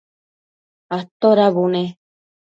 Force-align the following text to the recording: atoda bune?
atoda 0.97 1.47
bune? 1.55 1.83